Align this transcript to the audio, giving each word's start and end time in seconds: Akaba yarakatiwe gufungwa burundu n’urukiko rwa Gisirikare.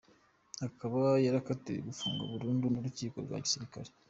Akaba 0.67 1.01
yarakatiwe 1.25 1.79
gufungwa 1.87 2.23
burundu 2.31 2.65
n’urukiko 2.69 3.15
rwa 3.25 3.37
Gisirikare. 3.43 3.89